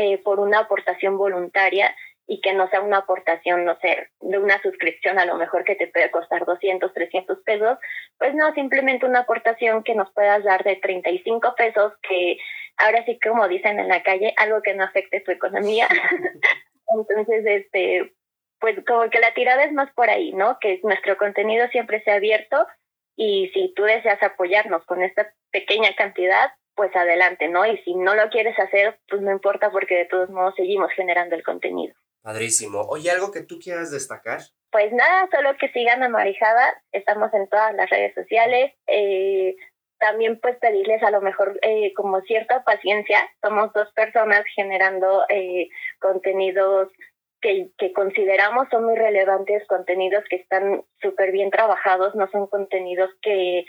eh, 0.00 0.18
por 0.18 0.38
una 0.38 0.60
aportación 0.60 1.18
voluntaria 1.18 1.92
y 2.28 2.40
que 2.40 2.52
no 2.52 2.68
sea 2.70 2.82
una 2.82 2.98
aportación, 2.98 3.64
no 3.64 3.76
sé, 3.80 4.10
de 4.20 4.38
una 4.38 4.62
suscripción 4.62 5.18
a 5.18 5.24
lo 5.24 5.34
mejor 5.34 5.64
que 5.64 5.74
te 5.74 5.88
puede 5.88 6.08
costar 6.12 6.44
200, 6.44 6.94
300 6.94 7.38
pesos, 7.42 7.78
pues 8.16 8.32
no, 8.32 8.54
simplemente 8.54 9.06
una 9.06 9.20
aportación 9.20 9.82
que 9.82 9.96
nos 9.96 10.12
puedas 10.12 10.44
dar 10.44 10.62
de 10.62 10.76
35 10.76 11.54
pesos, 11.56 11.94
que 12.08 12.38
ahora 12.76 13.04
sí, 13.06 13.18
como 13.18 13.48
dicen 13.48 13.80
en 13.80 13.88
la 13.88 14.04
calle, 14.04 14.34
algo 14.36 14.62
que 14.62 14.74
no 14.74 14.84
afecte 14.84 15.20
tu 15.20 15.32
economía. 15.32 15.88
Entonces, 16.94 17.44
este, 17.44 18.14
pues 18.60 18.76
como 18.86 19.10
que 19.10 19.18
la 19.18 19.34
tirada 19.34 19.64
es 19.64 19.72
más 19.72 19.92
por 19.94 20.10
ahí, 20.10 20.32
¿no? 20.32 20.58
Que 20.60 20.78
nuestro 20.84 21.16
contenido 21.16 21.66
siempre 21.68 22.04
sea 22.04 22.14
abierto 22.14 22.68
y 23.16 23.50
si 23.52 23.74
tú 23.74 23.82
deseas 23.82 24.22
apoyarnos 24.22 24.84
con 24.84 25.02
esta 25.02 25.32
pequeña 25.50 25.92
cantidad, 25.96 26.52
pues 26.78 26.94
adelante, 26.94 27.48
¿no? 27.48 27.66
Y 27.66 27.76
si 27.78 27.92
no 27.96 28.14
lo 28.14 28.30
quieres 28.30 28.56
hacer, 28.56 29.00
pues 29.08 29.20
no 29.20 29.32
importa 29.32 29.70
porque 29.70 29.96
de 29.96 30.04
todos 30.04 30.30
modos 30.30 30.54
seguimos 30.56 30.92
generando 30.92 31.34
el 31.34 31.42
contenido. 31.42 31.92
Padrísimo. 32.22 32.82
Oye, 32.82 33.10
¿algo 33.10 33.32
que 33.32 33.42
tú 33.42 33.58
quieras 33.58 33.90
destacar? 33.90 34.38
Pues 34.70 34.92
nada, 34.92 35.28
solo 35.32 35.56
que 35.58 35.68
sigan 35.70 36.04
a 36.04 36.08
Marijada, 36.08 36.80
estamos 36.92 37.34
en 37.34 37.48
todas 37.48 37.74
las 37.74 37.90
redes 37.90 38.14
sociales. 38.14 38.72
Eh, 38.86 39.56
también 39.98 40.38
pues 40.38 40.56
pedirles 40.58 41.02
a 41.02 41.10
lo 41.10 41.20
mejor 41.20 41.58
eh, 41.62 41.92
como 41.94 42.20
cierta 42.20 42.62
paciencia. 42.62 43.28
Somos 43.42 43.72
dos 43.72 43.90
personas 43.94 44.44
generando 44.54 45.24
eh, 45.28 45.68
contenidos 45.98 46.92
que, 47.40 47.70
que 47.76 47.92
consideramos 47.92 48.68
son 48.70 48.84
muy 48.84 48.94
relevantes, 48.94 49.66
contenidos 49.66 50.22
que 50.30 50.36
están 50.36 50.84
súper 51.02 51.32
bien 51.32 51.50
trabajados, 51.50 52.14
no 52.14 52.28
son 52.30 52.46
contenidos 52.46 53.10
que 53.20 53.64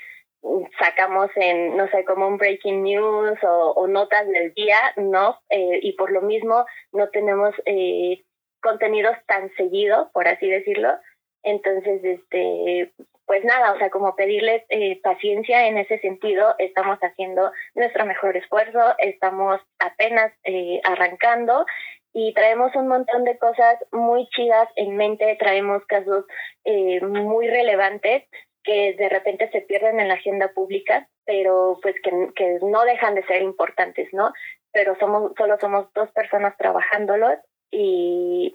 sacamos 0.77 1.29
en, 1.35 1.75
no 1.75 1.87
sé, 1.89 2.05
como 2.05 2.27
un 2.27 2.37
breaking 2.37 2.83
news 2.83 3.37
o, 3.43 3.87
notas 3.87 4.27
del 4.27 4.53
día, 4.53 4.79
¿no? 4.97 5.39
Eh, 5.49 5.79
y 5.81 5.93
por 5.93 6.11
lo 6.11 6.21
mismo 6.21 6.65
no 6.91 7.09
tenemos 7.09 7.53
eh, 7.65 8.23
contenidos 8.61 9.17
tan 9.27 9.53
seguidos, 9.55 10.07
por 10.13 10.27
así 10.27 10.49
decirlo. 10.49 10.97
Entonces, 11.43 12.03
este, 12.03 12.91
pues 13.25 13.43
nada, 13.43 13.73
o 13.73 13.77
sea, 13.77 13.89
como 13.89 14.15
pedirles 14.15 14.63
eh, 14.69 14.99
paciencia 15.01 15.67
en 15.67 15.77
ese 15.77 15.99
sentido, 15.99 16.55
estamos 16.57 16.99
haciendo 16.99 17.51
nuestro 17.75 18.05
mejor 18.05 18.35
esfuerzo, 18.37 18.95
estamos 18.99 19.61
apenas 19.79 20.33
arrancando 20.83 21.65
y 22.11 22.33
traemos 22.33 22.75
un 22.75 22.87
montón 22.87 23.23
de 23.23 23.37
cosas 23.37 23.77
muy 23.91 24.27
chidas 24.29 24.67
en 24.75 24.97
mente, 24.97 25.37
traemos 25.39 25.85
casos 25.85 26.25
muy 26.65 27.47
relevantes 27.47 28.23
que 28.69 28.93
de 28.93 29.09
repente 29.09 29.49
se 29.49 29.61
pierden 29.61 29.99
en 29.99 30.09
la 30.09 30.13
agenda 30.13 30.49
pública, 30.49 31.09
pero 31.25 31.79
pues 31.81 31.95
que, 32.03 32.11
que 32.35 32.59
no 32.61 32.83
dejan 32.83 33.15
de 33.15 33.25
ser 33.25 33.41
importantes, 33.41 34.07
¿no? 34.13 34.31
Pero 34.71 34.95
somos, 34.99 35.31
solo 35.35 35.57
somos 35.59 35.91
dos 35.95 36.11
personas 36.11 36.55
trabajándolos 36.55 37.39
y, 37.71 38.53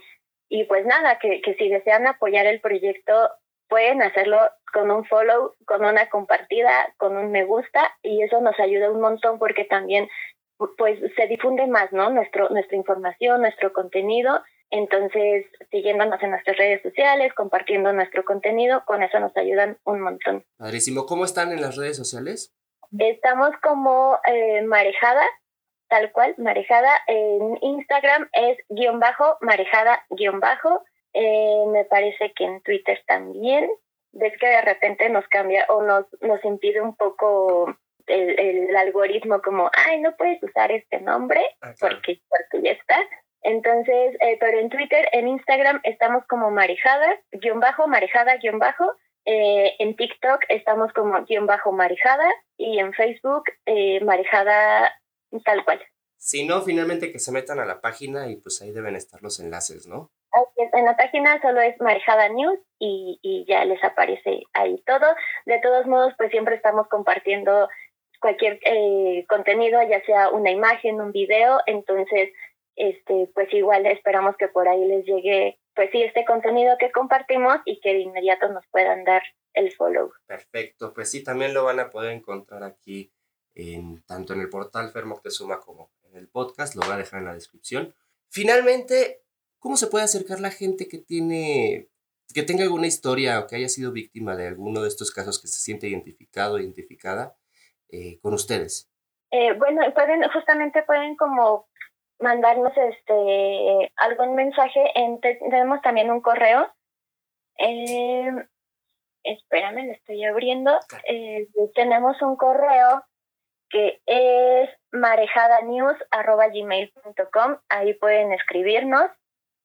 y 0.48 0.64
pues 0.66 0.86
nada, 0.86 1.18
que, 1.18 1.40
que 1.40 1.54
si 1.54 1.68
desean 1.68 2.06
apoyar 2.06 2.46
el 2.46 2.60
proyecto, 2.60 3.28
pueden 3.68 4.02
hacerlo 4.02 4.38
con 4.72 4.92
un 4.92 5.04
follow, 5.04 5.54
con 5.66 5.84
una 5.84 6.08
compartida, 6.08 6.94
con 6.96 7.16
un 7.16 7.32
me 7.32 7.44
gusta 7.44 7.92
y 8.00 8.22
eso 8.22 8.40
nos 8.40 8.58
ayuda 8.60 8.92
un 8.92 9.00
montón 9.00 9.40
porque 9.40 9.64
también 9.64 10.08
pues 10.78 10.96
se 11.16 11.26
difunde 11.26 11.66
más, 11.66 11.92
¿no? 11.92 12.10
Nuestro, 12.10 12.50
nuestra 12.50 12.76
información, 12.76 13.40
nuestro 13.40 13.72
contenido 13.72 14.40
entonces, 14.74 15.46
siguiéndonos 15.70 16.20
en 16.20 16.30
nuestras 16.30 16.56
redes 16.56 16.82
sociales, 16.82 17.32
compartiendo 17.34 17.92
nuestro 17.92 18.24
contenido, 18.24 18.82
con 18.84 19.04
eso 19.04 19.20
nos 19.20 19.36
ayudan 19.36 19.78
un 19.84 20.00
montón. 20.00 20.44
Padrísimo. 20.56 21.06
¿Cómo 21.06 21.24
están 21.24 21.52
en 21.52 21.60
las 21.60 21.76
redes 21.76 21.96
sociales? 21.96 22.52
Estamos 22.98 23.50
como 23.62 24.18
eh, 24.26 24.62
marejada, 24.62 25.22
tal 25.88 26.10
cual, 26.10 26.34
marejada. 26.38 26.90
En 27.06 27.56
Instagram 27.62 28.28
es 28.32 28.58
guion 28.68 28.98
bajo, 28.98 29.38
marejada 29.42 30.04
guion 30.10 30.40
bajo. 30.40 30.82
Eh, 31.12 31.64
me 31.68 31.84
parece 31.84 32.32
que 32.34 32.44
en 32.44 32.60
Twitter 32.62 33.00
también. 33.06 33.70
Ves 34.10 34.32
que 34.40 34.48
de 34.48 34.62
repente 34.62 35.08
nos 35.08 35.26
cambia 35.28 35.66
o 35.68 35.82
nos, 35.82 36.06
nos 36.20 36.44
impide 36.44 36.80
un 36.80 36.96
poco 36.96 37.72
el, 38.06 38.40
el 38.40 38.76
algoritmo 38.76 39.40
como, 39.40 39.70
ay, 39.72 40.00
no 40.00 40.16
puedes 40.16 40.42
usar 40.42 40.72
este 40.72 41.00
nombre 41.00 41.40
ah, 41.62 41.74
porque, 41.78 42.20
porque 42.28 42.66
ya 42.66 42.72
está. 42.72 42.98
Entonces, 43.44 44.16
eh, 44.20 44.38
pero 44.40 44.58
en 44.58 44.70
Twitter, 44.70 45.06
en 45.12 45.28
Instagram 45.28 45.80
estamos 45.84 46.24
como 46.26 46.50
marejada, 46.50 47.20
guion 47.30 47.60
bajo, 47.60 47.86
marejada, 47.86 48.36
guion 48.38 48.58
bajo. 48.58 48.90
Eh, 49.26 49.76
en 49.78 49.96
TikTok 49.96 50.40
estamos 50.48 50.92
como 50.92 51.22
guion 51.24 51.46
bajo 51.46 51.72
marejada 51.72 52.26
y 52.58 52.78
en 52.78 52.92
Facebook 52.92 53.44
eh, 53.66 54.02
marejada 54.04 54.92
tal 55.44 55.64
cual. 55.64 55.80
Si 56.16 56.46
no, 56.46 56.62
finalmente 56.62 57.12
que 57.12 57.18
se 57.18 57.32
metan 57.32 57.58
a 57.58 57.66
la 57.66 57.80
página 57.80 58.28
y 58.30 58.36
pues 58.36 58.62
ahí 58.62 58.72
deben 58.72 58.96
estar 58.96 59.22
los 59.22 59.38
enlaces, 59.40 59.86
¿no? 59.86 60.10
En 60.72 60.84
la 60.84 60.96
página 60.96 61.40
solo 61.40 61.60
es 61.60 61.80
Marejada 61.80 62.28
News 62.28 62.58
y, 62.80 63.20
y 63.22 63.44
ya 63.46 63.64
les 63.64 63.82
aparece 63.84 64.42
ahí 64.52 64.82
todo. 64.84 65.06
De 65.46 65.60
todos 65.60 65.86
modos, 65.86 66.12
pues 66.16 66.30
siempre 66.30 66.56
estamos 66.56 66.88
compartiendo 66.88 67.68
cualquier 68.24 68.58
eh, 68.64 69.26
contenido, 69.28 69.78
ya 69.82 70.02
sea 70.06 70.30
una 70.30 70.50
imagen, 70.50 70.98
un 70.98 71.12
video, 71.12 71.60
entonces 71.66 72.30
este, 72.76 73.30
pues 73.34 73.52
igual 73.52 73.86
esperamos 73.86 74.36
que 74.36 74.48
por 74.48 74.68
ahí 74.68 74.84
les 74.86 75.04
llegue, 75.04 75.58
pues 75.74 75.90
sí, 75.92 76.02
este 76.02 76.24
contenido 76.24 76.76
que 76.78 76.90
compartimos 76.92 77.56
y 77.64 77.80
que 77.80 77.94
de 77.94 78.00
inmediato 78.00 78.48
nos 78.48 78.66
puedan 78.68 79.04
dar 79.04 79.22
el 79.52 79.72
follow. 79.72 80.12
Perfecto, 80.26 80.92
pues 80.92 81.10
sí, 81.10 81.22
también 81.22 81.54
lo 81.54 81.64
van 81.64 81.80
a 81.80 81.90
poder 81.90 82.12
encontrar 82.12 82.64
aquí 82.64 83.12
en, 83.54 84.02
tanto 84.04 84.32
en 84.32 84.40
el 84.40 84.48
portal 84.48 84.90
Fermoctezuma 84.90 85.60
como 85.60 85.92
en 86.04 86.16
el 86.16 86.28
podcast, 86.28 86.74
lo 86.74 86.82
voy 86.82 86.94
a 86.94 86.98
dejar 86.98 87.20
en 87.20 87.26
la 87.26 87.34
descripción. 87.34 87.94
Finalmente, 88.28 89.22
¿cómo 89.58 89.76
se 89.76 89.86
puede 89.86 90.04
acercar 90.04 90.40
la 90.40 90.50
gente 90.50 90.88
que 90.88 90.98
tiene 90.98 91.88
que 92.32 92.42
tenga 92.42 92.64
alguna 92.64 92.86
historia 92.86 93.38
o 93.38 93.46
que 93.46 93.56
haya 93.56 93.68
sido 93.68 93.92
víctima 93.92 94.34
de 94.34 94.48
alguno 94.48 94.82
de 94.82 94.88
estos 94.88 95.12
casos 95.12 95.40
que 95.40 95.48
se 95.48 95.60
siente 95.60 95.88
identificado, 95.88 96.58
identificada 96.58 97.36
eh, 97.90 98.18
con 98.20 98.34
ustedes? 98.34 98.90
Eh, 99.30 99.52
bueno, 99.58 99.82
pueden, 99.94 100.22
justamente 100.32 100.82
pueden 100.84 101.16
como 101.16 101.68
mandarnos 102.18 102.76
este 102.76 103.92
algún 103.96 104.34
mensaje. 104.34 104.90
En, 104.94 105.20
tenemos 105.20 105.80
también 105.82 106.10
un 106.10 106.20
correo. 106.20 106.68
Eh, 107.58 108.32
espérame, 109.22 109.86
lo 109.86 109.92
estoy 109.92 110.24
abriendo. 110.24 110.76
Eh, 111.08 111.46
tenemos 111.74 112.20
un 112.22 112.36
correo 112.36 113.04
que 113.70 114.00
es 114.06 114.70
marejadanews.gmail.com. 114.92 117.56
Ahí 117.68 117.94
pueden 117.94 118.32
escribirnos 118.32 119.10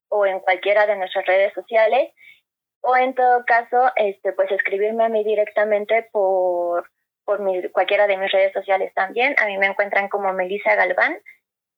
o 0.09 0.25
en 0.25 0.39
cualquiera 0.39 0.87
de 0.87 0.95
nuestras 0.95 1.25
redes 1.25 1.53
sociales 1.53 2.11
o 2.81 2.95
en 2.95 3.13
todo 3.13 3.43
caso, 3.45 3.91
este, 3.95 4.31
pues 4.33 4.51
escribirme 4.51 5.03
a 5.03 5.09
mí 5.09 5.23
directamente 5.23 6.07
por, 6.11 6.89
por 7.25 7.41
mi, 7.41 7.67
cualquiera 7.69 8.07
de 8.07 8.17
mis 8.17 8.31
redes 8.31 8.53
sociales 8.53 8.93
también. 8.93 9.35
A 9.39 9.45
mí 9.45 9.57
me 9.57 9.67
encuentran 9.67 10.07
como 10.07 10.31
Melissa 10.33 10.75
Galván. 10.75 11.17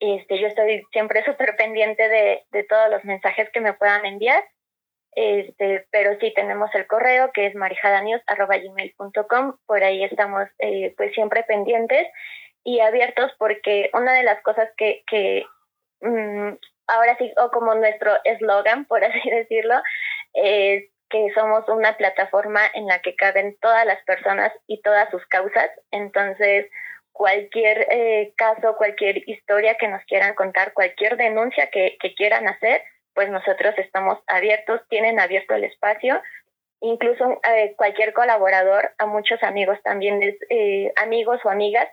Este, 0.01 0.39
yo 0.39 0.47
estoy 0.47 0.83
siempre 0.91 1.23
súper 1.25 1.55
pendiente 1.55 2.09
de, 2.09 2.43
todos 2.67 2.89
los 2.89 3.05
mensajes 3.05 3.49
que 3.51 3.61
me 3.61 3.73
puedan 3.73 4.05
enviar. 4.05 4.43
Este, 5.13 5.85
pero 5.91 6.17
sí 6.19 6.33
tenemos 6.33 6.73
el 6.73 6.87
correo 6.87 7.31
que 7.33 7.47
es 7.47 7.55
marijadanews.gmail.com, 7.55 9.57
por 9.65 9.83
ahí 9.83 10.05
estamos 10.05 10.47
eh, 10.59 10.93
pues 10.95 11.13
siempre 11.13 11.43
pendientes 11.43 12.07
y 12.63 12.79
abiertos 12.79 13.33
porque 13.37 13.89
una 13.93 14.13
de 14.13 14.23
las 14.23 14.41
cosas 14.41 14.69
que, 14.77 15.03
que 15.07 15.43
mm, 15.99 16.51
ahora 16.87 17.17
sí, 17.17 17.29
o 17.37 17.51
como 17.51 17.75
nuestro 17.75 18.13
eslogan, 18.23 18.85
por 18.89 19.03
así 19.03 19.29
decirlo, 19.29 19.75
es 20.33 20.85
que 21.09 21.27
somos 21.35 21.67
una 21.67 21.97
plataforma 21.97 22.61
en 22.73 22.87
la 22.87 23.01
que 23.01 23.15
caben 23.15 23.57
todas 23.61 23.85
las 23.85 24.01
personas 24.05 24.53
y 24.65 24.81
todas 24.81 25.09
sus 25.11 25.25
causas. 25.27 25.69
Entonces, 25.91 26.67
cualquier 27.21 27.85
eh, 27.91 28.33
caso, 28.35 28.75
cualquier 28.77 29.29
historia 29.29 29.75
que 29.75 29.87
nos 29.87 30.03
quieran 30.05 30.33
contar, 30.33 30.73
cualquier 30.73 31.17
denuncia 31.17 31.69
que, 31.69 31.95
que 32.01 32.15
quieran 32.15 32.47
hacer, 32.47 32.81
pues 33.13 33.29
nosotros 33.29 33.75
estamos 33.77 34.17
abiertos, 34.25 34.81
tienen 34.89 35.19
abierto 35.19 35.53
el 35.53 35.65
espacio. 35.65 36.19
Incluso 36.79 37.39
eh, 37.47 37.75
cualquier 37.77 38.13
colaborador, 38.13 38.95
a 38.97 39.05
muchos 39.05 39.43
amigos 39.43 39.77
también, 39.83 40.19
eh, 40.49 40.91
amigos 40.95 41.39
o 41.43 41.51
amigas, 41.51 41.87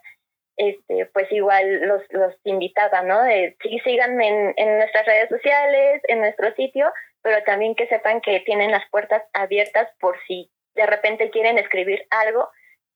este, 0.56 1.04
pues 1.12 1.30
igual 1.30 1.86
los, 1.86 2.00
los 2.08 2.34
invitaba, 2.44 3.02
¿no? 3.02 3.22
De, 3.22 3.54
sí, 3.60 3.78
síganme 3.84 4.28
en, 4.28 4.54
en 4.56 4.78
nuestras 4.78 5.04
redes 5.04 5.28
sociales, 5.28 6.00
en 6.08 6.20
nuestro 6.20 6.54
sitio, 6.54 6.90
pero 7.20 7.44
también 7.44 7.74
que 7.74 7.86
sepan 7.88 8.22
que 8.22 8.40
tienen 8.40 8.70
las 8.70 8.88
puertas 8.88 9.22
abiertas 9.34 9.90
por 10.00 10.18
si 10.26 10.50
de 10.74 10.86
repente 10.86 11.28
quieren 11.28 11.58
escribir 11.58 12.06
algo 12.08 12.48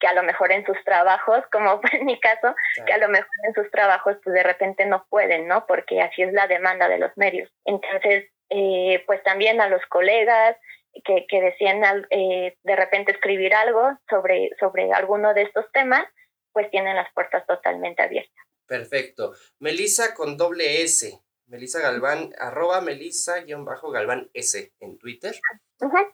que 0.03 0.09
a 0.09 0.15
lo 0.15 0.25
mejor 0.25 0.51
en 0.51 0.67
sus 0.67 0.77
trabajos, 0.85 1.45
como 1.53 1.81
en 1.93 2.05
mi 2.05 2.19
caso, 2.19 2.55
que 2.85 2.93
a 2.93 2.99
lo 2.99 3.09
mejor 3.09 3.31
en 3.47 3.55
sus 3.55 3.71
trabajos 3.71 4.17
pues 4.23 4.35
de 4.35 4.43
repente 4.43 4.85
no 4.85 5.07
pueden, 5.09 5.47
¿no? 5.47 5.65
Porque 5.67 6.03
así 6.03 6.23
es 6.23 6.33
la 6.33 6.49
demanda 6.49 6.89
de 6.89 6.99
los 6.99 7.13
medios. 7.17 7.49
Entonces, 7.65 8.29
eh, 8.51 9.05
pues 9.07 9.23
también 9.23 9.61
a 9.61 9.69
los 9.69 9.81
colegas 9.87 10.57
que, 11.05 11.25
que 11.29 11.41
decían 11.41 12.05
eh, 12.11 12.57
de 12.63 12.77
repente 12.77 13.13
escribir 13.13 13.55
algo 13.55 13.97
sobre, 14.11 14.51
sobre 14.59 14.93
alguno 14.93 15.35
de 15.35 15.43
estos 15.43 15.71
temas, 15.73 16.05
pues 16.53 16.69
tienen 16.71 16.97
las 16.97 17.11
puertas 17.15 17.47
totalmente 17.47 18.03
abiertas. 18.03 18.45
Perfecto. 18.67 19.35
Melissa 19.61 20.15
con 20.15 20.37
doble 20.37 20.83
S. 20.83 21.17
Melissa 21.47 21.81
Galván, 21.81 22.35
arroba 22.39 22.81
Melissa-Galván 22.81 24.31
S 24.33 24.73
en 24.81 24.99
Twitter. 24.99 25.35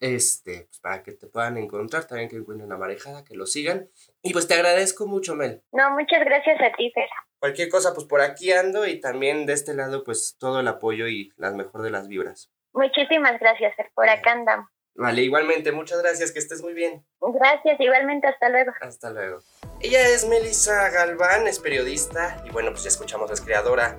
Este, 0.00 0.66
pues 0.66 0.80
para 0.80 1.02
que 1.02 1.12
te 1.12 1.26
puedan 1.26 1.58
encontrar, 1.58 2.06
también 2.06 2.28
que 2.28 2.36
encuentren 2.36 2.72
a 2.72 2.78
Marejada, 2.78 3.24
que 3.24 3.34
lo 3.34 3.46
sigan. 3.46 3.88
Y 4.22 4.32
pues 4.32 4.48
te 4.48 4.54
agradezco 4.54 5.06
mucho, 5.06 5.34
Mel. 5.34 5.62
No, 5.72 5.90
muchas 5.90 6.24
gracias 6.24 6.60
a 6.60 6.74
ti, 6.76 6.90
Fer. 6.92 7.08
Cualquier 7.38 7.68
cosa, 7.68 7.94
pues 7.94 8.06
por 8.06 8.20
aquí 8.20 8.52
ando 8.52 8.86
y 8.86 9.00
también 9.00 9.46
de 9.46 9.52
este 9.52 9.74
lado, 9.74 10.04
pues 10.04 10.36
todo 10.38 10.60
el 10.60 10.68
apoyo 10.68 11.06
y 11.06 11.32
las 11.36 11.54
mejor 11.54 11.82
de 11.82 11.90
las 11.90 12.08
vibras. 12.08 12.50
Muchísimas 12.72 13.38
gracias, 13.38 13.76
Fer. 13.76 13.90
Por 13.94 14.08
acá 14.08 14.32
andamos. 14.32 14.68
Vale, 14.94 15.22
igualmente, 15.22 15.70
muchas 15.70 16.02
gracias, 16.02 16.32
que 16.32 16.40
estés 16.40 16.60
muy 16.60 16.74
bien. 16.74 17.06
Gracias, 17.20 17.78
igualmente, 17.78 18.26
hasta 18.26 18.48
luego. 18.48 18.72
Hasta 18.80 19.10
luego. 19.10 19.38
Ella 19.80 20.08
es 20.08 20.26
Melissa 20.26 20.90
Galván, 20.90 21.46
es 21.46 21.60
periodista 21.60 22.42
y 22.44 22.50
bueno, 22.50 22.70
pues 22.70 22.82
ya 22.82 22.88
escuchamos, 22.88 23.30
es 23.30 23.40
creadora 23.40 23.96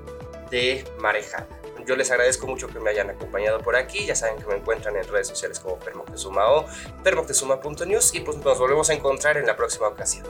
de 0.49 0.85
Marejada. 0.99 1.47
Yo 1.85 1.95
les 1.95 2.11
agradezco 2.11 2.45
mucho 2.45 2.67
que 2.67 2.79
me 2.79 2.89
hayan 2.89 3.09
acompañado 3.09 3.59
por 3.59 3.75
aquí. 3.75 4.05
Ya 4.05 4.15
saben 4.15 4.37
que 4.37 4.45
me 4.45 4.55
encuentran 4.55 4.95
en 4.95 5.07
redes 5.07 5.27
sociales 5.27 5.59
como 5.59 5.79
Permoctezuma 5.79 6.51
o 6.51 6.65
permoctezuma.news 7.03 8.13
y 8.13 8.19
pues 8.19 8.37
nos 8.37 8.59
volvemos 8.59 8.89
a 8.89 8.93
encontrar 8.93 9.37
en 9.37 9.45
la 9.45 9.55
próxima 9.55 9.87
ocasión. 9.87 10.25